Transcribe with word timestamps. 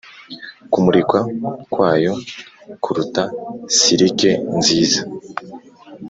kumurika 0.71 1.19
kwayo 1.73 2.13
kuruta 2.83 3.23
silike 3.77 4.31
nziza, 4.57 5.01